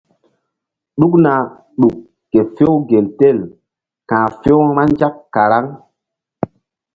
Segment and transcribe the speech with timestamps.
[0.99, 1.33] Ɗukna
[1.79, 1.95] ɗuk
[2.31, 3.37] ke few gel tel
[4.09, 5.65] ka̧h few-vba nzak karaŋ.